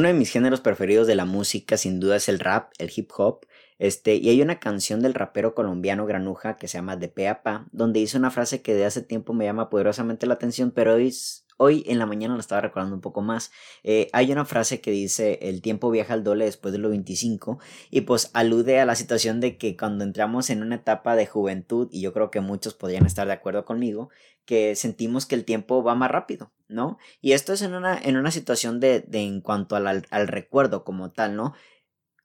[0.00, 3.10] Uno de mis géneros preferidos de la música sin duda es el rap, el hip
[3.18, 3.40] hop.
[3.78, 7.42] Este, y hay una canción del rapero colombiano Granuja que se llama De Pe a
[7.42, 10.94] Pa, donde dice una frase que de hace tiempo me llama poderosamente la atención, pero
[10.94, 11.14] hoy,
[11.62, 13.52] hoy en la mañana la estaba recordando un poco más.
[13.84, 17.58] Eh, hay una frase que dice el tiempo viaja al doble después de los 25
[17.90, 21.88] y pues alude a la situación de que cuando entramos en una etapa de juventud,
[21.92, 24.08] y yo creo que muchos podrían estar de acuerdo conmigo,
[24.46, 26.96] que sentimos que el tiempo va más rápido, ¿no?
[27.20, 30.82] Y esto es en una, en una situación de, de en cuanto al, al recuerdo
[30.82, 31.52] como tal, ¿no?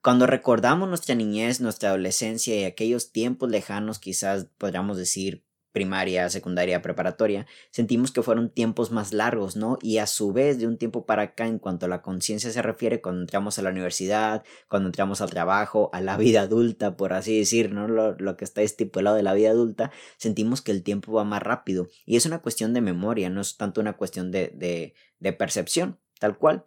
[0.02, 5.45] Cuando recordamos nuestra niñez, nuestra adolescencia y aquellos tiempos lejanos, quizás podríamos decir
[5.76, 9.76] primaria, secundaria, preparatoria, sentimos que fueron tiempos más largos, ¿no?
[9.82, 12.62] Y a su vez, de un tiempo para acá, en cuanto a la conciencia se
[12.62, 17.12] refiere, cuando entramos a la universidad, cuando entramos al trabajo, a la vida adulta, por
[17.12, 17.88] así decir, ¿no?
[17.88, 21.88] Lo, que está estipulado de la vida adulta, sentimos que el tiempo va más rápido.
[22.06, 25.98] Y es una cuestión de memoria, no es tanto una cuestión de, de, de percepción,
[26.18, 26.64] tal cual.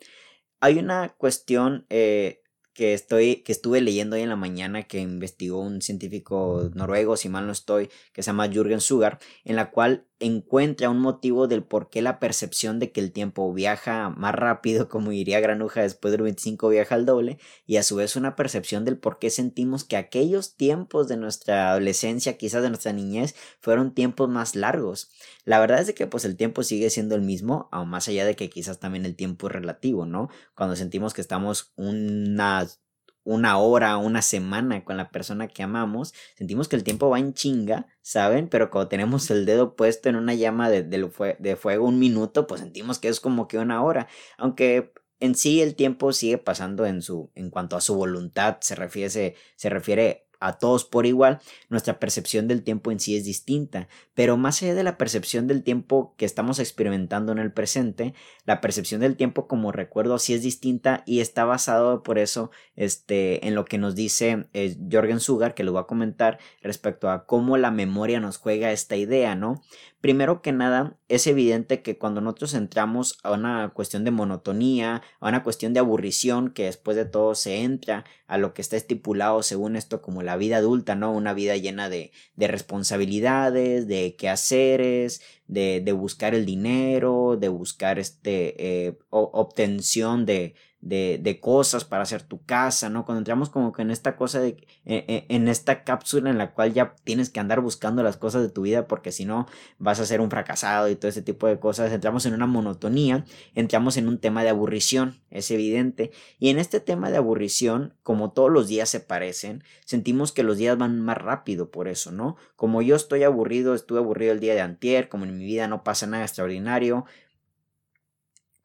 [0.60, 5.60] Hay una cuestión eh, que, estoy, que estuve leyendo hoy en la mañana que investigó
[5.62, 10.09] un científico noruego, si mal no estoy, que se llama Jürgen Sugar, en la cual
[10.20, 14.90] encuentra un motivo del por qué la percepción de que el tiempo viaja más rápido,
[14.90, 18.86] como diría Granuja, después del 25 viaja al doble, y a su vez una percepción
[18.86, 23.94] del por qué sentimos que aquellos tiempos de nuestra adolescencia, quizás de nuestra niñez, fueron
[23.94, 25.12] tiempos más largos.
[25.46, 28.36] La verdad es que pues el tiempo sigue siendo el mismo, aún más allá de
[28.36, 30.30] que quizás también el tiempo es relativo, ¿no?
[30.56, 32.82] Cuando sentimos que estamos unas
[33.24, 37.34] una hora, una semana con la persona que amamos, sentimos que el tiempo va en
[37.34, 38.48] chinga, ¿saben?
[38.48, 42.62] Pero cuando tenemos el dedo puesto en una llama de, de, fuego un minuto, pues
[42.62, 44.08] sentimos que es como que una hora.
[44.38, 48.76] Aunque en sí el tiempo sigue pasando en su, en cuanto a su voluntad se
[48.76, 53.88] refiere, se refiere a todos por igual, nuestra percepción del tiempo en sí es distinta,
[54.14, 58.14] pero más allá de la percepción del tiempo que estamos experimentando en el presente,
[58.46, 63.48] la percepción del tiempo como recuerdo sí es distinta y está basado por eso este,
[63.48, 67.26] en lo que nos dice eh, Jorgen Sugar, que lo voy a comentar respecto a
[67.26, 69.62] cómo la memoria nos juega esta idea, ¿no?
[70.02, 75.28] Primero que nada, es evidente que cuando nosotros entramos a una cuestión de monotonía, a
[75.28, 79.42] una cuestión de aburrición, que después de todo se entra a lo que está estipulado
[79.44, 81.12] según esto como la vida adulta, ¿no?
[81.12, 87.98] Una vida llena de, de responsabilidades, de quehaceres, de, de buscar el dinero, de buscar
[87.98, 93.06] este, eh, obtención de, de, de, cosas para hacer tu casa, ¿no?
[93.06, 96.54] Cuando entramos como que en esta cosa de, e, e, en esta cápsula en la
[96.54, 99.46] cual ya tienes que andar buscando las cosas de tu vida porque si no
[99.78, 103.26] vas a ser un fracasado y todo ese tipo de cosas, entramos en una monotonía,
[103.56, 108.32] entramos en un tema de aburrición, es evidente, y en este tema de aburrición, como
[108.32, 112.38] todos los días se parecen, sentimos que los días van más rápido por eso, ¿no?
[112.56, 115.84] Como yo estoy aburrido, estuve aburrido el día de antier, como en mi vida no
[115.84, 117.06] pasa nada extraordinario,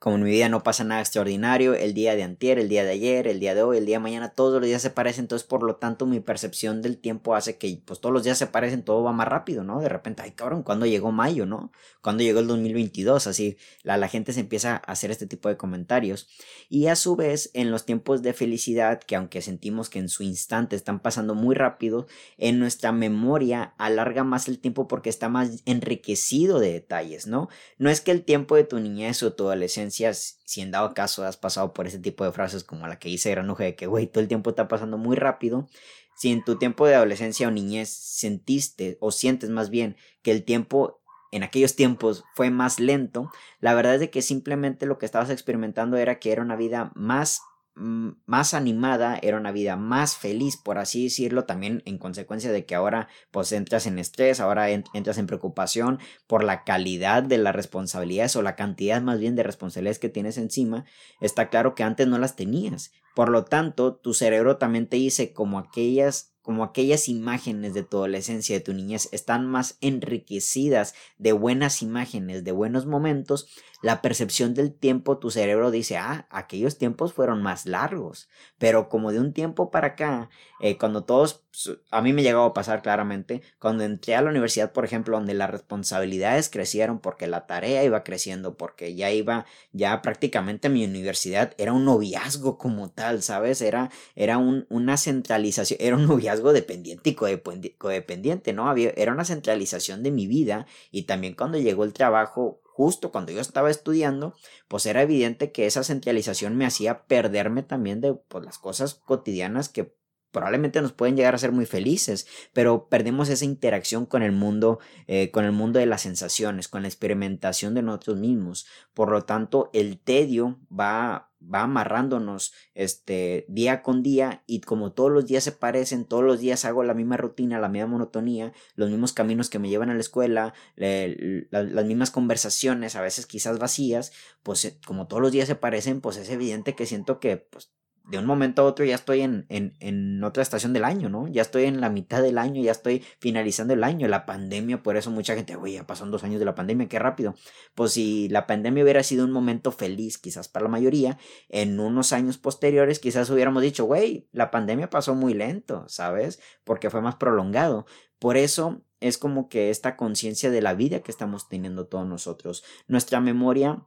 [0.05, 2.91] como en mi vida no pasa nada extraordinario, el día de antier, el día de
[2.91, 5.49] ayer, el día de hoy, el día de mañana, todos los días se parecen, entonces
[5.49, 8.83] por lo tanto mi percepción del tiempo hace que pues todos los días se parecen,
[8.83, 9.81] todo va más rápido, ¿no?
[9.81, 11.73] De repente, ay cabrón, ¿cuándo llegó mayo, no?
[12.03, 13.27] ¿Cuándo llegó el 2022?
[13.27, 16.29] Así, la, la gente se empieza a hacer este tipo de comentarios.
[16.69, 20.23] Y a su vez, en los tiempos de felicidad, que aunque sentimos que en su
[20.23, 25.63] instante están pasando muy rápido, en nuestra memoria alarga más el tiempo porque está más
[25.65, 27.49] enriquecido de detalles, ¿no?
[27.79, 31.25] No es que el tiempo de tu niñez o tu adolescencia si en dado caso
[31.25, 34.07] has pasado por ese tipo de frases como la que dice Granuja de que, güey,
[34.07, 35.69] todo el tiempo está pasando muy rápido,
[36.17, 40.45] si en tu tiempo de adolescencia o niñez sentiste o sientes más bien que el
[40.45, 41.01] tiempo
[41.33, 45.31] en aquellos tiempos fue más lento, la verdad es de que simplemente lo que estabas
[45.31, 47.41] experimentando era que era una vida más
[47.75, 52.75] más animada, era una vida más feliz, por así decirlo, también en consecuencia de que
[52.75, 58.37] ahora pues entras en estrés, ahora entras en preocupación por la calidad de las responsabilidades
[58.37, 60.85] o la cantidad más bien de responsabilidades que tienes encima,
[61.21, 62.93] está claro que antes no las tenías.
[63.15, 67.97] Por lo tanto, tu cerebro también te dice como aquellas como aquellas imágenes de tu
[67.97, 73.49] adolescencia, de tu niñez, están más enriquecidas de buenas imágenes, de buenos momentos,
[73.85, 79.13] la percepción del tiempo, tu cerebro dice, ah, aquellos tiempos fueron más largos, pero como
[79.13, 81.45] de un tiempo para acá, eh, cuando todos,
[81.91, 85.35] a mí me llegado a pasar claramente, cuando entré a la universidad, por ejemplo, donde
[85.35, 91.53] las responsabilidades crecieron porque la tarea iba creciendo, porque ya iba, ya prácticamente mi universidad
[91.59, 93.61] era un noviazgo como tal, ¿sabes?
[93.61, 98.69] Era, era un, una centralización, era un noviazgo dependiente y codependiente, ¿no?
[98.69, 103.33] Había, era una centralización de mi vida y también cuando llegó el trabajo, justo cuando
[103.33, 104.35] yo estaba estudiando,
[104.69, 109.69] pues era evidente que esa centralización me hacía perderme también de pues, las cosas cotidianas
[109.69, 109.95] que
[110.35, 114.81] probablemente nos pueden llegar a ser muy felices, pero perdemos esa interacción con el mundo,
[115.07, 118.67] eh, con el mundo de las sensaciones, con la experimentación de nosotros mismos.
[118.93, 125.13] Por lo tanto, el tedio va va amarrándonos este día con día y como todos
[125.13, 128.89] los días se parecen, todos los días hago la misma rutina, la misma monotonía, los
[128.89, 134.13] mismos caminos que me llevan a la escuela, las mismas conversaciones, a veces quizás vacías,
[134.43, 137.73] pues eh, como todos los días se parecen, pues es evidente que siento que pues
[138.07, 141.27] de un momento a otro ya estoy en, en, en, otra estación del año, ¿no?
[141.29, 144.97] Ya estoy en la mitad del año, ya estoy finalizando el año, la pandemia, por
[144.97, 147.35] eso mucha gente, oye, ya pasaron dos años de la pandemia, qué rápido.
[147.75, 151.19] Pues si la pandemia hubiera sido un momento feliz, quizás para la mayoría,
[151.49, 156.41] en unos años posteriores quizás hubiéramos dicho, güey, la pandemia pasó muy lento, ¿sabes?
[156.65, 157.87] Porque fue más prolongado.
[158.19, 162.65] Por eso es como que esta conciencia de la vida que estamos teniendo todos nosotros.
[162.87, 163.87] Nuestra memoria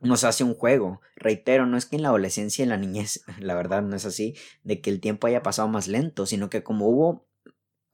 [0.00, 1.00] nos hace un juego.
[1.16, 4.04] Reitero, no es que en la adolescencia y en la niñez, la verdad no es
[4.04, 7.26] así, de que el tiempo haya pasado más lento, sino que como hubo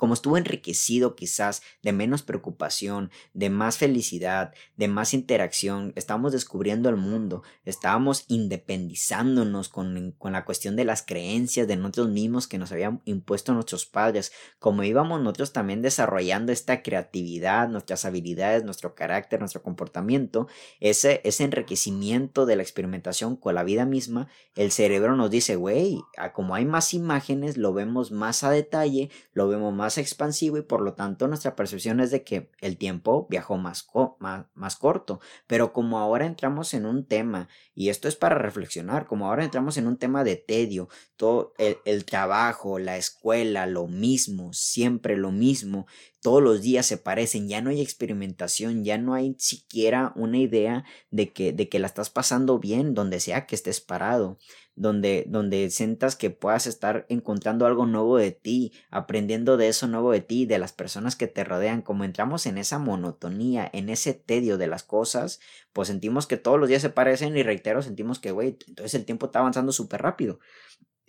[0.02, 6.88] como estuvo enriquecido quizás de menos preocupación, de más felicidad, de más interacción, estábamos descubriendo
[6.88, 12.58] el mundo, estábamos independizándonos con, con, la cuestión de las creencias de nosotros mismos que
[12.58, 18.96] nos habían impuesto nuestros padres, como íbamos nosotros también desarrollando esta creatividad, nuestras habilidades, nuestro
[18.96, 20.48] carácter, nuestro comportamiento,
[20.80, 24.26] ese, ese enriquecimiento de la experimentación con la vida misma,
[24.56, 26.00] el cerebro nos dice, güey,
[26.34, 30.80] como hay más imágenes, lo vemos más a detalle, lo vemos más expansivo y por
[30.80, 35.20] lo tanto nuestra percepción es de que el tiempo viajó más, más, más corto.
[35.46, 39.76] Pero como ahora entramos en un tema, y esto es para reflexionar, como ahora entramos
[39.76, 45.32] en un tema de tedio, todo el, el trabajo, la escuela, lo mismo, siempre lo
[45.32, 45.86] mismo,
[46.22, 50.84] todos los días se parecen, ya no hay experimentación, ya no hay siquiera una idea
[51.10, 54.38] de que, de que la estás pasando bien donde sea que estés parado
[54.74, 60.12] donde, donde sientas que puedas estar encontrando algo nuevo de ti, aprendiendo de eso nuevo
[60.12, 64.14] de ti, de las personas que te rodean, como entramos en esa monotonía, en ese
[64.14, 65.40] tedio de las cosas,
[65.72, 69.04] pues sentimos que todos los días se parecen y reitero, sentimos que, güey, entonces el
[69.04, 70.38] tiempo está avanzando súper rápido.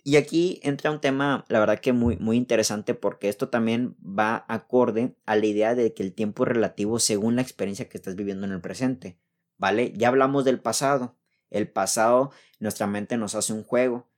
[0.06, 4.44] Y aquí entra un tema, la verdad que muy, muy interesante porque esto también va
[4.48, 8.14] acorde a la idea de que el tiempo es relativo según la experiencia que estás
[8.14, 9.18] viviendo en el presente.
[9.56, 9.94] ¿Vale?
[9.96, 11.16] Ya hablamos del pasado,
[11.54, 14.08] el pasado, nuestra mente nos hace un juego,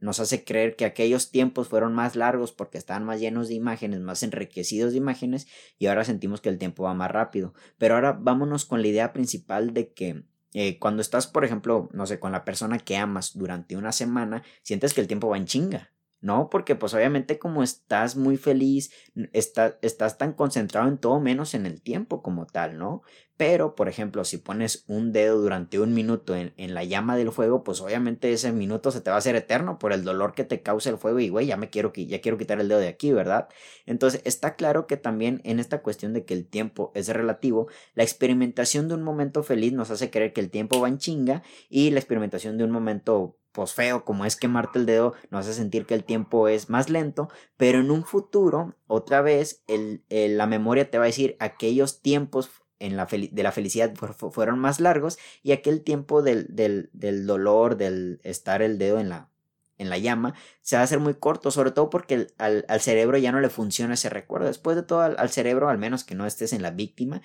[0.00, 4.00] nos hace creer que aquellos tiempos fueron más largos porque estaban más llenos de imágenes,
[4.00, 5.46] más enriquecidos de imágenes
[5.78, 7.52] y ahora sentimos que el tiempo va más rápido.
[7.76, 10.24] Pero ahora vámonos con la idea principal de que
[10.54, 14.42] eh, cuando estás, por ejemplo, no sé, con la persona que amas durante una semana,
[14.62, 15.92] sientes que el tiempo va en chinga.
[16.20, 16.50] ¿No?
[16.50, 18.92] Porque pues obviamente como estás muy feliz,
[19.32, 23.02] estás tan concentrado en todo menos en el tiempo como tal, ¿no?
[23.40, 27.32] Pero, por ejemplo, si pones un dedo durante un minuto en, en, la llama del
[27.32, 30.44] fuego, pues obviamente ese minuto se te va a hacer eterno por el dolor que
[30.44, 32.88] te causa el fuego y, güey, ya me quiero, ya quiero quitar el dedo de
[32.88, 33.48] aquí, ¿verdad?
[33.86, 38.02] Entonces, está claro que también en esta cuestión de que el tiempo es relativo, la
[38.02, 41.92] experimentación de un momento feliz nos hace creer que el tiempo va en chinga y
[41.92, 45.86] la experimentación de un momento pues feo como es quemarte el dedo nos hace sentir
[45.86, 50.90] que el tiempo es más lento, pero en un futuro, otra vez, el, la memoria
[50.90, 55.52] te va a decir aquellos tiempos en la de la felicidad fueron más largos y
[55.52, 59.28] aquel tiempo del, del, del, dolor, del estar el dedo en la,
[59.76, 63.18] en la llama, se va a hacer muy corto, sobre todo porque al, al, cerebro
[63.18, 64.46] ya no le funciona ese recuerdo.
[64.46, 67.20] Después de todo, al, al cerebro, al menos que no estés en la víctima,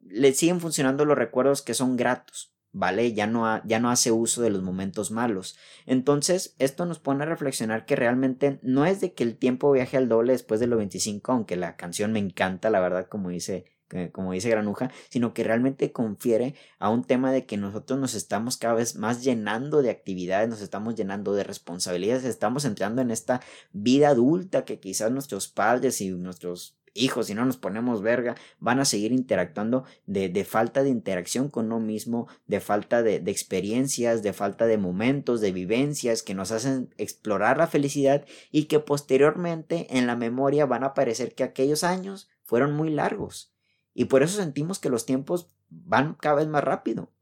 [0.00, 2.54] le siguen funcionando los recuerdos que son gratos.
[2.72, 3.12] ¿Vale?
[3.12, 5.56] Ya no, ya no hace uso de los momentos malos.
[5.86, 9.96] Entonces, esto nos pone a reflexionar que realmente no es de que el tiempo viaje
[9.96, 13.64] al doble después de los 25, aunque la canción me encanta, la verdad, como dice
[14.12, 18.56] como dice Granuja, sino que realmente confiere a un tema de que nosotros nos estamos
[18.56, 23.40] cada vez más llenando de actividades, nos estamos llenando de responsabilidades, estamos entrando en esta
[23.72, 28.80] vida adulta que quizás nuestros padres y nuestros hijos, si no nos ponemos verga, van
[28.80, 33.30] a seguir interactuando de, de falta de interacción con uno mismo, de falta de, de,
[33.30, 38.80] experiencias, de falta de momentos, de vivencias que nos hacen explorar la felicidad y que
[38.80, 43.52] posteriormente en la memoria van a parecer que aquellos años fueron muy largos.
[43.94, 47.12] Y por eso sentimos que los tiempos van cada vez más rápido.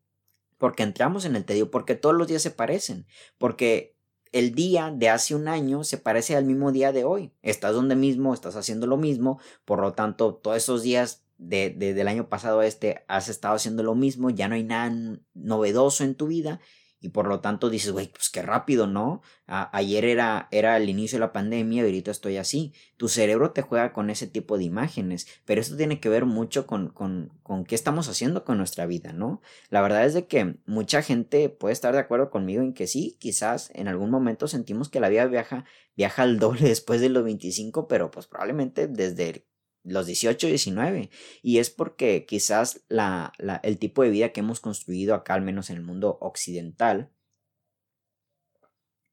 [0.57, 3.07] Porque entramos en el tedio, porque todos los días se parecen,
[3.39, 3.98] porque
[4.33, 7.33] el día de hace un año se parece al mismo día de hoy.
[7.43, 12.09] Estás donde mismo, estás haciendo lo mismo, por lo tanto, todos esos días de, del
[12.09, 14.93] año pasado a este has estado haciendo lo mismo, ya no hay nada
[15.35, 16.61] novedoso en tu vida
[17.01, 19.23] y por lo tanto dices, güey, pues qué rápido, ¿no?
[19.47, 22.75] ayer era, era el inicio de la pandemia ahorita estoy así.
[22.97, 26.67] Tu cerebro te juega con ese tipo de imágenes, pero esto tiene que ver mucho
[26.67, 29.41] con, con, con qué estamos haciendo con nuestra vida, ¿no?
[29.71, 33.17] La verdad es de que mucha gente puede estar de acuerdo conmigo en que sí,
[33.21, 35.65] quizás en algún momento sentimos que la vida viaja,
[35.97, 39.47] viaja al doble después de los 25, pero pues probablemente desde
[39.85, 41.11] los 18, 19.
[41.43, 45.43] Y es porque quizás la, la, el tipo de vida que hemos construido acá, al
[45.43, 47.11] menos en el mundo occidental,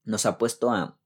[0.03, 0.99] nos ha puesto a,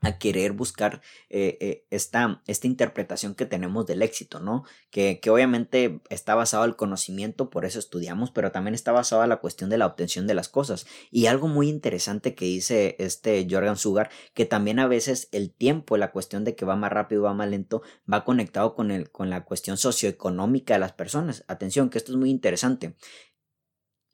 [0.00, 4.64] a querer buscar eh, eh, esta, esta, interpretación que tenemos del éxito, ¿no?
[4.90, 9.28] Que, que, obviamente está basado al conocimiento, por eso estudiamos, pero también está basado en
[9.28, 10.86] la cuestión de la obtención de las cosas.
[11.10, 15.96] Y algo muy interesante que dice este Jorgen Sugar, que también a veces el tiempo,
[15.96, 19.30] la cuestión de que va más rápido, va más lento, va conectado con, el, con
[19.30, 21.44] la cuestión socioeconómica de las personas.
[21.48, 22.94] Atención, que esto es muy interesante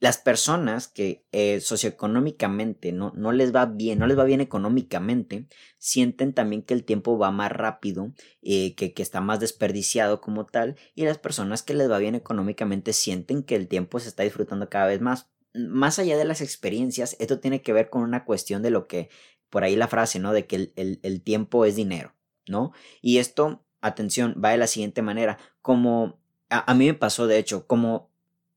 [0.00, 5.46] las personas que eh, socioeconómicamente no, no, les va bien, no les va bien económicamente,
[5.78, 10.46] sienten también que el tiempo va más rápido, eh, que, que, está más desperdiciado como
[10.46, 14.24] tal, y las personas que les va bien económicamente sienten que el tiempo se está
[14.24, 15.30] disfrutando cada vez más.
[15.54, 19.08] Más allá de las experiencias, esto tiene que ver con una cuestión de lo que,
[19.48, 20.32] por ahí la frase, ¿no?
[20.32, 22.14] De que el, el, el tiempo es dinero,
[22.48, 22.72] ¿no?
[23.00, 26.18] Y esto, atención, va de la siguiente manera, como
[26.50, 28.10] a, a mí me pasó, de hecho, como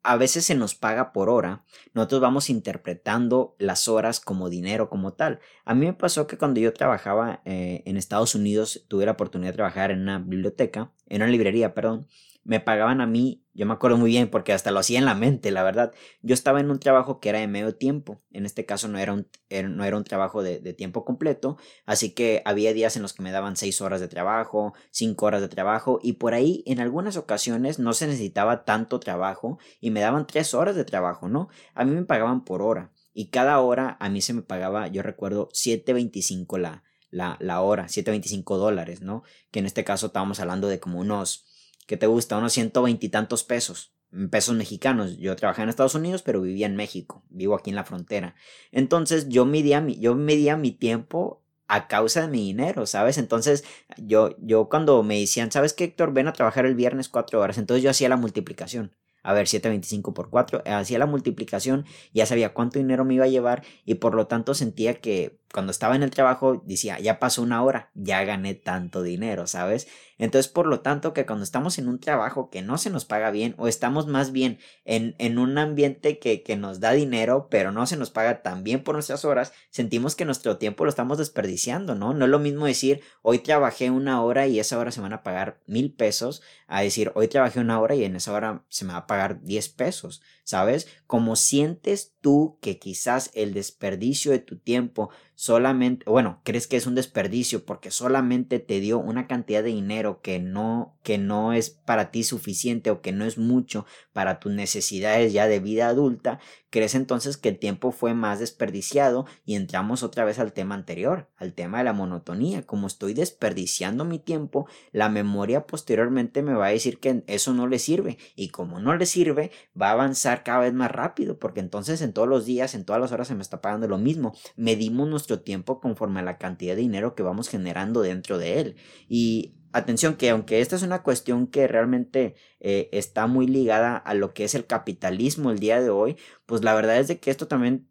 [0.07, 5.11] a veces se nos paga por hora, nosotros vamos interpretando las horas como dinero como
[5.11, 5.41] tal.
[5.65, 9.51] A mí me pasó que cuando yo trabajaba eh, en Estados Unidos, tuve la oportunidad
[9.51, 12.07] de trabajar en una biblioteca, en una librería, perdón,
[12.47, 15.15] me pagaban a mí, yo me acuerdo muy bien porque hasta lo hacía en la
[15.15, 15.91] mente, la verdad.
[16.21, 19.11] Yo estaba en un trabajo que era de medio tiempo, en este caso no era
[19.11, 19.27] un,
[19.65, 23.31] no era un trabajo de, tiempo completo, así que había días en los que me
[23.31, 27.79] daban seis horas de trabajo, cinco horas de trabajo y por ahí en algunas ocasiones
[27.79, 31.49] no se necesitaba tanto trabajo y me daban tres horas de trabajo, ¿no?
[31.73, 35.03] A mí me pagaban por hora y cada hora a mí se me pagaba, yo
[35.03, 39.23] recuerdo, 7.25 la, la, la hora, 7.25 dólares, ¿no?
[39.51, 41.56] Que en este caso estábamos hablando de como unos
[41.87, 42.37] que te gusta?
[42.37, 43.95] Unos ciento veintitantos pesos,
[44.29, 45.17] pesos mexicanos.
[45.17, 48.35] Yo trabajé en Estados Unidos, pero vivía en México, vivo aquí en la frontera.
[48.71, 53.17] Entonces yo medía mi, yo medía mi tiempo a causa de mi dinero, ¿sabes?
[53.17, 53.63] Entonces
[53.97, 56.13] yo, yo cuando me decían, ¿sabes qué, Héctor?
[56.13, 57.57] Ven a trabajar el viernes cuatro horas.
[57.57, 58.91] Entonces yo hacía la multiplicación
[59.27, 63.27] a ver, 725 por 4, hacía la multiplicación, ya sabía cuánto dinero me iba a
[63.27, 67.41] llevar y por lo tanto sentía que cuando estaba en el trabajo decía, ya pasó
[67.41, 69.87] una hora, ya gané tanto dinero, ¿sabes?
[70.17, 73.31] Entonces, por lo tanto, que cuando estamos en un trabajo que no se nos paga
[73.31, 77.71] bien o estamos más bien en, en un ambiente que, que nos da dinero, pero
[77.71, 81.17] no se nos paga tan bien por nuestras horas, sentimos que nuestro tiempo lo estamos
[81.17, 82.13] desperdiciando, ¿no?
[82.13, 85.23] No es lo mismo decir, hoy trabajé una hora y esa hora se van a
[85.23, 88.93] pagar mil pesos, a decir, hoy trabajé una hora y en esa hora se me
[88.93, 90.87] va a pagar 10 pesos, ¿sabes?
[91.07, 96.87] Como sientes tú que quizás el desperdicio de tu tiempo solamente, bueno, crees que es
[96.87, 101.69] un desperdicio porque solamente te dio una cantidad de dinero que no, que no es
[101.69, 106.39] para ti suficiente o que no es mucho para tus necesidades ya de vida adulta,
[106.69, 111.29] crees entonces que el tiempo fue más desperdiciado y entramos otra vez al tema anterior,
[111.37, 112.65] al tema de la monotonía.
[112.65, 117.67] Como estoy desperdiciando mi tiempo, la memoria posteriormente me va a decir que eso no
[117.67, 121.59] le sirve y como no le sirve, va a avanzar cada vez más rápido porque
[121.59, 124.33] entonces en todos los días, en todas las horas se me está pagando lo mismo.
[124.55, 128.75] Medimos nuestro tiempo conforme a la cantidad de dinero que vamos generando dentro de él.
[129.07, 134.13] Y atención que aunque esta es una cuestión que realmente eh, está muy ligada a
[134.13, 137.31] lo que es el capitalismo el día de hoy, pues la verdad es de que
[137.31, 137.87] esto también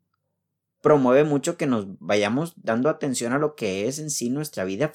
[0.82, 4.92] promueve mucho que nos vayamos dando atención a lo que es en sí nuestra vida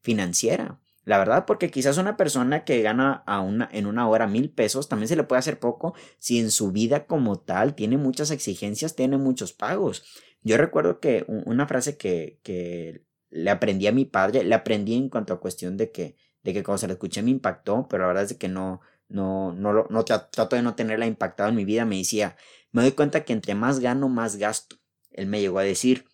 [0.00, 0.80] financiera.
[1.04, 4.88] La verdad, porque quizás una persona que gana a una, en una hora mil pesos
[4.88, 8.94] también se le puede hacer poco si en su vida como tal tiene muchas exigencias,
[8.94, 10.04] tiene muchos pagos.
[10.42, 15.08] Yo recuerdo que una frase que, que le aprendí a mi padre, le aprendí en
[15.08, 18.08] cuanto a cuestión de que, de que cuando se la escuché me impactó, pero la
[18.08, 21.84] verdad es que no, no, no, no trato de no tenerla impactada en mi vida,
[21.84, 22.36] me decía,
[22.70, 24.76] me doy cuenta que entre más gano, más gasto.
[25.10, 26.06] Él me llegó a decir,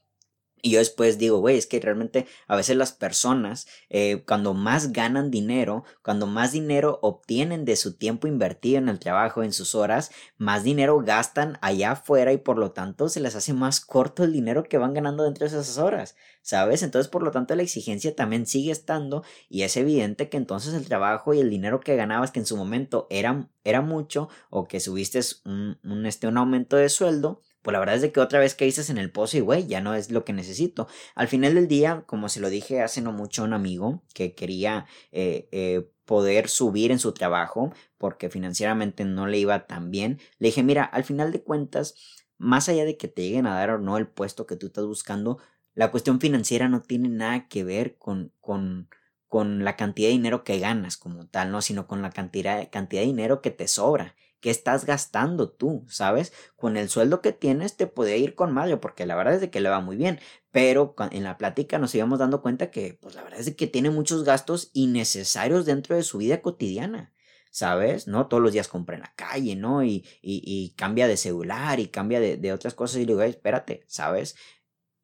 [0.62, 4.92] y yo después digo, güey, es que realmente a veces las personas, eh, cuando más
[4.92, 9.74] ganan dinero, cuando más dinero obtienen de su tiempo invertido en el trabajo, en sus
[9.74, 14.24] horas, más dinero gastan allá afuera y por lo tanto se les hace más corto
[14.24, 16.82] el dinero que van ganando dentro de esas horas, ¿sabes?
[16.82, 20.86] Entonces, por lo tanto, la exigencia también sigue estando y es evidente que entonces el
[20.86, 24.80] trabajo y el dinero que ganabas, que en su momento era, era mucho, o que
[24.80, 28.54] subiste un, este, un aumento de sueldo, pues la verdad es de que otra vez
[28.54, 30.88] que dices en el pozo y güey, ya no es lo que necesito.
[31.14, 34.34] Al final del día, como se lo dije hace no mucho a un amigo que
[34.34, 40.18] quería eh, eh, poder subir en su trabajo porque financieramente no le iba tan bien,
[40.38, 41.94] le dije, mira, al final de cuentas,
[42.38, 44.86] más allá de que te lleguen a dar o no el puesto que tú estás
[44.86, 45.36] buscando,
[45.74, 48.88] la cuestión financiera no tiene nada que ver con, con,
[49.26, 51.60] con la cantidad de dinero que ganas como tal, ¿no?
[51.60, 54.16] Sino con la cantidad, cantidad de dinero que te sobra.
[54.40, 55.84] ¿Qué estás gastando tú?
[55.88, 56.32] ¿Sabes?
[56.56, 59.50] Con el sueldo que tienes te puede ir con Mario, porque la verdad es de
[59.50, 60.20] que le va muy bien.
[60.50, 63.66] Pero en la plática nos íbamos dando cuenta que, pues la verdad es de que
[63.66, 67.12] tiene muchos gastos innecesarios dentro de su vida cotidiana.
[67.50, 68.06] ¿sabes?
[68.06, 68.28] ¿No?
[68.28, 69.82] Todos los días compra en la calle, ¿no?
[69.82, 73.22] Y, y, y cambia de celular y cambia de, de, otras cosas y le digo,
[73.22, 74.36] espérate, ¿sabes?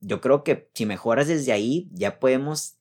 [0.04, 2.76] yo creo que si mejoras desde ahí, ya podemos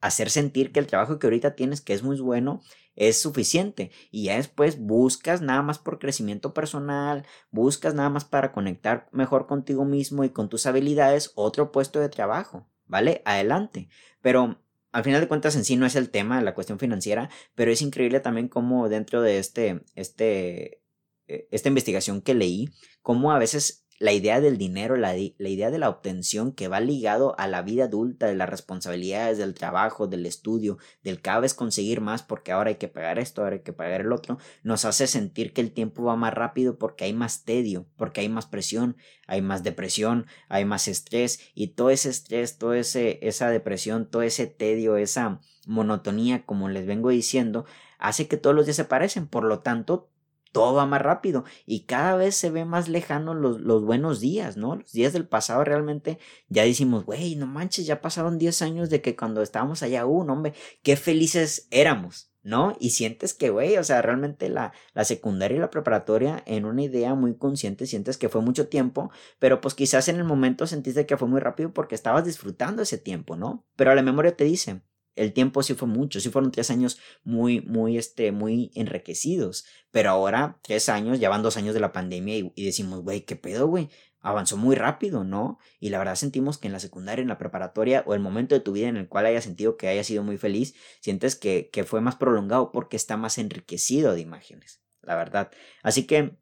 [0.00, 2.62] hacer sentir que el trabajo que ahorita tienes, que es muy bueno,
[2.96, 3.90] es suficiente.
[4.10, 9.46] Y ya después buscas nada más por crecimiento personal, buscas nada más para conectar mejor
[9.46, 13.22] contigo mismo y con tus habilidades, otro puesto de trabajo, ¿vale?
[13.24, 13.88] Adelante.
[14.22, 14.60] Pero
[14.92, 17.82] al final de cuentas en sí no es el tema, la cuestión financiera, pero es
[17.82, 20.82] increíble también cómo dentro de este, este,
[21.28, 22.70] eh, esta investigación que leí,
[23.02, 26.80] cómo a veces la idea del dinero, la, la, idea de la obtención que va
[26.80, 31.54] ligado a la vida adulta, de las responsabilidades, del trabajo, del estudio, del cada vez
[31.54, 34.84] conseguir más porque ahora hay que pagar esto, ahora hay que pagar el otro, nos
[34.84, 38.46] hace sentir que el tiempo va más rápido porque hay más tedio, porque hay más
[38.46, 44.22] presión, hay más depresión, hay más estrés y todo ese estrés, toda esa depresión, todo
[44.22, 47.64] ese tedio, esa monotonía, como les vengo diciendo,
[47.98, 50.10] hace que todos los días se parecen, por lo tanto,
[50.56, 54.56] todo va más rápido y cada vez se ve más lejano los, los buenos días,
[54.56, 54.76] ¿no?
[54.76, 59.02] Los días del pasado realmente ya decimos, güey, no manches, ya pasaron 10 años de
[59.02, 62.74] que cuando estábamos allá, uh, hombre, qué felices éramos, ¿no?
[62.80, 66.84] Y sientes que, güey, o sea, realmente la, la secundaria y la preparatoria en una
[66.84, 71.04] idea muy consciente sientes que fue mucho tiempo, pero pues quizás en el momento sentiste
[71.04, 73.66] que fue muy rápido porque estabas disfrutando ese tiempo, ¿no?
[73.76, 74.80] Pero la memoria te dice,
[75.16, 80.10] el tiempo sí fue mucho, sí fueron tres años muy, muy, este, muy enriquecidos, pero
[80.10, 83.66] ahora tres años, ya van dos años de la pandemia y, decimos, güey, ¿qué pedo,
[83.66, 83.88] güey?
[84.20, 85.58] Avanzó muy rápido, ¿no?
[85.80, 88.60] Y la verdad sentimos que en la secundaria, en la preparatoria o el momento de
[88.60, 91.84] tu vida en el cual hayas sentido que hayas sido muy feliz, sientes que, que
[91.84, 95.50] fue más prolongado porque está más enriquecido de imágenes, la verdad.
[95.82, 96.36] Así que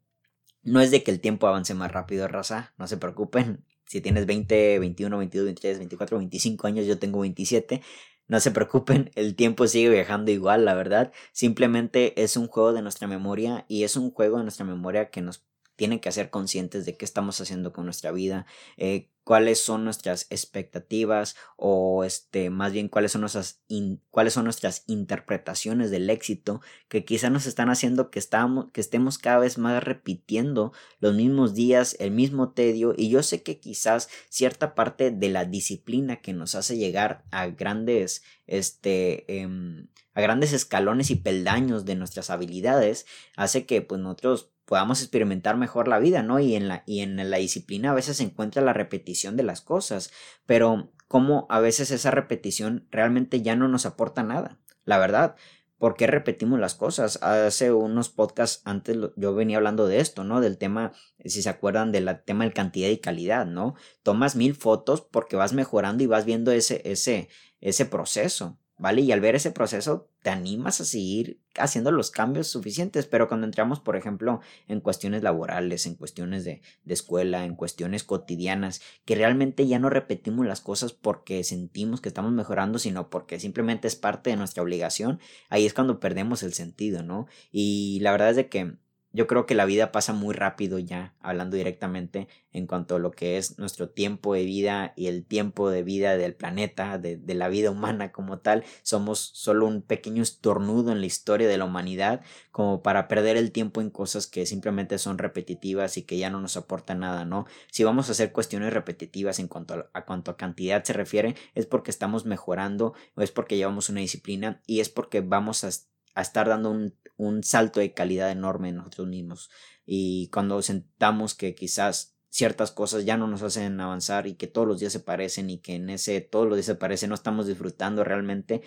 [0.63, 3.63] no es de que el tiempo avance más rápido, raza, no se preocupen.
[3.85, 7.83] Si tienes 20, 21, 22, 23, 24, 25 años, yo tengo 27
[8.27, 11.11] no se preocupen, el tiempo sigue viajando igual, la verdad.
[11.31, 15.21] Simplemente es un juego de nuestra memoria y es un juego de nuestra memoria que
[15.21, 15.43] nos
[15.75, 18.45] tienen que hacer conscientes de qué estamos haciendo con nuestra vida,
[18.77, 23.63] eh, cuáles son nuestras expectativas o este más bien cuáles son nuestras
[24.11, 29.17] cuáles son nuestras interpretaciones del éxito que quizá nos están haciendo que estamos que estemos
[29.17, 34.09] cada vez más repitiendo los mismos días el mismo tedio y yo sé que quizás
[34.29, 40.53] cierta parte de la disciplina que nos hace llegar a grandes este em, a grandes
[40.53, 46.23] escalones y peldaños de nuestras habilidades hace que pues nosotros podamos experimentar mejor la vida,
[46.23, 46.39] ¿no?
[46.39, 49.61] Y en la, y en la disciplina a veces se encuentra la repetición de las
[49.61, 50.11] cosas,
[50.45, 55.35] pero como a veces esa repetición realmente ya no nos aporta nada, la verdad.
[55.77, 57.21] ¿Por qué repetimos las cosas?
[57.21, 60.39] Hace unos podcasts antes yo venía hablando de esto, ¿no?
[60.39, 63.75] Del tema, si se acuerdan del tema de cantidad y calidad, ¿no?
[64.01, 67.27] Tomas mil fotos porque vas mejorando y vas viendo ese, ese,
[67.59, 68.57] ese proceso.
[68.77, 69.01] ¿Vale?
[69.01, 73.45] Y al ver ese proceso te animas a seguir haciendo los cambios suficientes, pero cuando
[73.45, 79.15] entramos, por ejemplo, en cuestiones laborales, en cuestiones de, de, escuela, en cuestiones cotidianas, que
[79.15, 83.95] realmente ya no repetimos las cosas porque sentimos que estamos mejorando, sino porque simplemente es
[83.95, 87.27] parte de nuestra obligación, ahí es cuando perdemos el sentido, ¿no?
[87.51, 88.77] Y la verdad es de que
[89.15, 93.11] yo creo que la vida pasa muy rápido ya, hablando directamente en cuanto a lo
[93.11, 97.47] que es nuestro tiempo de vida y el tiempo de vida del planeta, de, la
[97.47, 98.65] vida humana como tal.
[98.83, 103.53] Somos solo un pequeño estornudo en la historia de la humanidad como para perder el
[103.53, 107.45] tiempo en cosas que simplemente son repetitivas y que ya no nos aportan nada, ¿no?
[107.71, 111.65] Si vamos a hacer cuestiones repetitivas en cuanto a, cuanto a cantidad se refiere, es
[111.65, 115.69] porque estamos mejorando o es porque llevamos una disciplina y es porque vamos a
[116.15, 119.49] a estar dando un, un salto de calidad enorme en nosotros mismos.
[119.85, 124.67] Y cuando sentamos que quizás ciertas cosas ya no nos hacen avanzar y que todos
[124.67, 127.47] los días se parecen y que en ese todos los días se parecen no estamos
[127.47, 128.61] disfrutando realmente,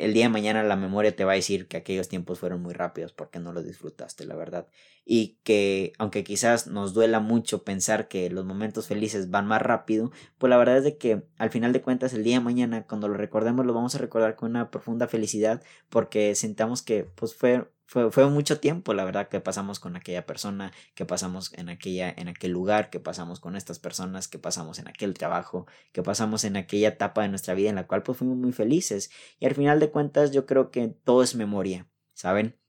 [0.00, 2.72] el día de mañana la memoria te va a decir que aquellos tiempos fueron muy
[2.74, 4.66] rápidos porque no los disfrutaste, la verdad.
[5.04, 10.10] Y que aunque quizás nos duela mucho pensar que los momentos felices van más rápido,
[10.38, 13.08] pues la verdad es de que al final de cuentas el día de mañana cuando
[13.08, 17.68] lo recordemos lo vamos a recordar con una profunda felicidad porque sentamos que pues fue
[17.90, 22.08] fue, fue, mucho tiempo, la verdad, que pasamos con aquella persona, que pasamos en, aquella,
[22.08, 26.44] en aquel lugar, que pasamos con estas personas, que pasamos en aquel trabajo, que pasamos
[26.44, 29.10] en aquella etapa de nuestra vida en la cual pues fuimos muy felices.
[29.40, 32.59] Y al final de cuentas yo creo que todo es memoria, ¿saben?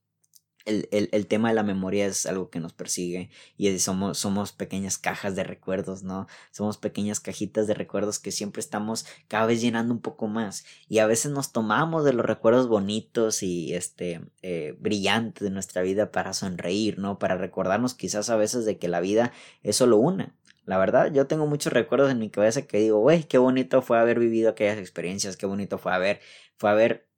[0.65, 4.51] El, el, el, tema de la memoria es algo que nos persigue y somos, somos
[4.51, 6.27] pequeñas cajas de recuerdos, ¿no?
[6.51, 10.99] Somos pequeñas cajitas de recuerdos que siempre estamos cada vez llenando un poco más y
[10.99, 16.11] a veces nos tomamos de los recuerdos bonitos y este eh, brillantes de nuestra vida
[16.11, 17.19] para sonreír, ¿no?
[17.19, 19.31] Para recordarnos quizás a veces de que la vida
[19.63, 20.35] es solo una.
[20.65, 23.99] La verdad, yo tengo muchos recuerdos en mi cabeza que digo, güey, qué bonito fue
[23.99, 26.21] haber vivido aquellas experiencias, qué bonito fue haber,
[26.57, 27.10] fue haber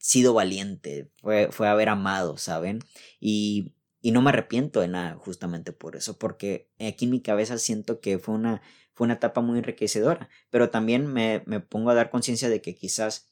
[0.00, 2.80] sido valiente, fue, fue haber amado, ¿saben?
[3.20, 7.58] Y, y no me arrepiento de nada justamente por eso, porque aquí en mi cabeza
[7.58, 8.62] siento que fue una,
[8.94, 12.74] fue una etapa muy enriquecedora, pero también me, me pongo a dar conciencia de que
[12.74, 13.30] quizás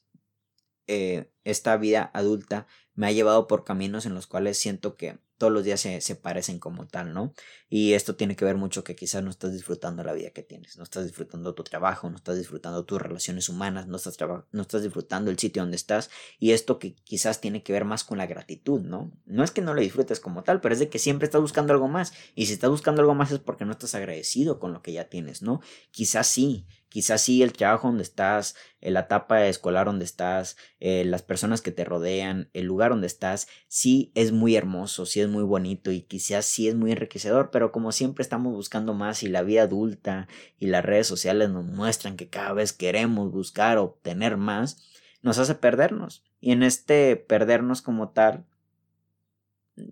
[0.87, 5.51] eh, esta vida adulta me ha llevado por caminos en los cuales siento que todos
[5.51, 7.33] los días se, parecen como tal, ¿no?
[7.69, 10.77] Y esto tiene que ver mucho que quizás no estás disfrutando la vida que tienes,
[10.77, 14.17] no estás disfrutando tu trabajo, no estás disfrutando tus relaciones humanas, no estás,
[14.51, 18.03] no estás disfrutando el sitio donde estás y esto que quizás tiene que ver más
[18.03, 19.11] con la gratitud, ¿no?
[19.25, 21.73] No es que no lo disfrutes como tal, pero es de que siempre estás buscando
[21.73, 24.81] algo más y si estás buscando algo más es porque no estás agradecido con lo
[24.81, 25.61] que ya tienes, ¿no?
[25.91, 31.05] Quizás sí, Quizás sí el trabajo donde estás, eh, la etapa escolar donde estás, eh,
[31.05, 35.29] las personas que te rodean, el lugar donde estás, sí es muy hermoso, sí es
[35.29, 39.29] muy bonito y quizás sí es muy enriquecedor, pero como siempre estamos buscando más y
[39.29, 44.37] la vida adulta y las redes sociales nos muestran que cada vez queremos buscar obtener
[44.37, 44.83] más,
[45.21, 46.23] nos hace perdernos.
[46.41, 48.45] Y en este perdernos como tal,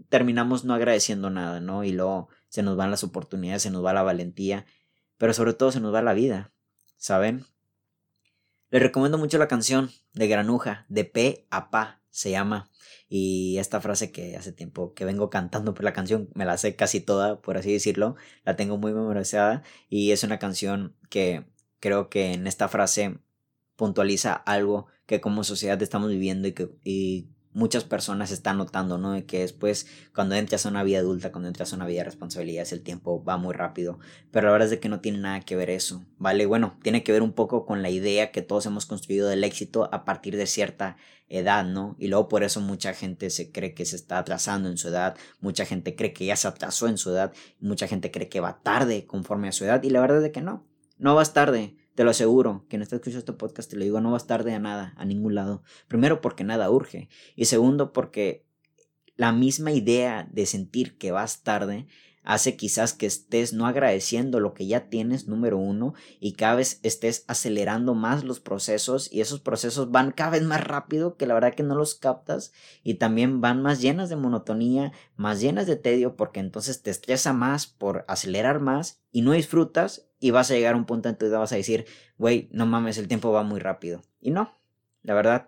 [0.10, 1.84] terminamos no agradeciendo nada, ¿no?
[1.84, 4.66] Y luego se nos van las oportunidades, se nos va la valentía,
[5.18, 6.52] pero sobre todo se nos va la vida.
[6.98, 7.46] ¿Saben?
[8.70, 12.70] Les recomiendo mucho la canción de Granuja, de P a Pa, se llama.
[13.08, 16.76] Y esta frase que hace tiempo que vengo cantando por la canción, me la sé
[16.76, 21.46] casi toda, por así decirlo, la tengo muy memorizada y es una canción que
[21.80, 23.20] creo que en esta frase
[23.78, 26.70] puntualiza algo que como sociedad estamos viviendo y que
[27.58, 29.14] muchas personas están notando, ¿no?
[29.14, 32.04] De que después, cuando entras a una vida adulta, cuando entras a una vida de
[32.04, 33.98] responsabilidades, el tiempo va muy rápido.
[34.30, 36.46] Pero la verdad es que no tiene nada que ver eso, ¿vale?
[36.46, 39.90] Bueno, tiene que ver un poco con la idea que todos hemos construido del éxito
[39.92, 40.98] a partir de cierta
[41.30, 41.96] edad, ¿no?
[41.98, 45.18] Y luego por eso mucha gente se cree que se está atrasando en su edad,
[45.40, 48.62] mucha gente cree que ya se atrasó en su edad, mucha gente cree que va
[48.62, 50.64] tarde conforme a su edad, y la verdad es que no,
[51.00, 54.12] no vas tarde te lo aseguro, quien está escuchando este podcast, te lo digo, no
[54.12, 55.64] vas tarde a nada, a ningún lado.
[55.88, 57.10] Primero porque nada urge.
[57.36, 58.46] Y segundo porque
[59.16, 61.88] la misma idea de sentir que vas tarde
[62.28, 66.82] hace quizás que estés no agradeciendo lo que ya tienes, número uno, y cada vez
[66.84, 71.36] estés acelerando más los procesos y esos procesos van cada vez más rápido que la
[71.36, 72.52] verdad que no los captas
[72.84, 77.32] y también van más llenas de monotonía, más llenas de tedio porque entonces te estresa
[77.32, 81.18] más por acelerar más y no disfrutas y vas a llegar a un punto en
[81.18, 81.86] tu vida vas a decir,
[82.18, 84.02] güey, no mames, el tiempo va muy rápido.
[84.20, 84.54] Y no,
[85.02, 85.48] la verdad.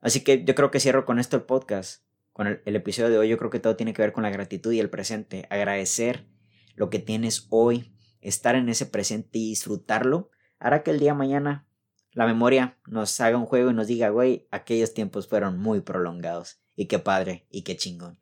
[0.00, 2.01] Así que yo creo que cierro con esto el podcast
[2.32, 4.72] con el, episodio de hoy, yo creo que todo tiene que ver con la gratitud
[4.72, 5.46] y el presente.
[5.50, 6.26] Agradecer
[6.74, 11.66] lo que tienes hoy, estar en ese presente y disfrutarlo, hará que el día mañana
[12.12, 16.60] la memoria nos haga un juego y nos diga, güey, aquellos tiempos fueron muy prolongados.
[16.74, 18.18] Y qué padre y qué chingón.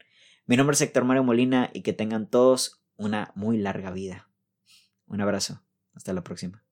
[0.46, 4.28] Mi nombre es Héctor Mario Molina y que tengan todos una muy larga vida.
[5.06, 5.62] Un abrazo.
[5.94, 6.64] Hasta la próxima.